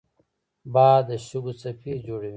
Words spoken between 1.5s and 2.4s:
څپې جوړوي